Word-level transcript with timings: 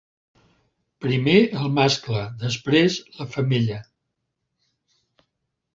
Primer 1.05 1.35
el 1.63 1.69
mascle, 1.75 2.23
després 2.45 2.97
la 3.19 3.29
femella. 3.37 3.79